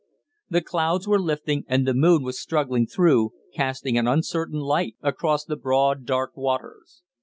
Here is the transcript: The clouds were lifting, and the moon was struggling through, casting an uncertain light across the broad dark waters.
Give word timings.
The 0.49 0.63
clouds 0.63 1.07
were 1.07 1.21
lifting, 1.21 1.63
and 1.67 1.85
the 1.87 1.93
moon 1.93 2.23
was 2.23 2.39
struggling 2.39 2.87
through, 2.87 3.33
casting 3.53 3.99
an 3.99 4.07
uncertain 4.07 4.57
light 4.59 4.95
across 5.03 5.45
the 5.45 5.55
broad 5.55 6.05
dark 6.05 6.35
waters. 6.35 7.03